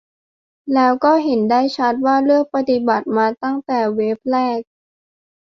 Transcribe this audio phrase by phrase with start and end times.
[0.73, 4.59] แล้วก็เห็นได้ชัดว่าเลือกปฏิบัติมาตั้งแต่เวฟแรก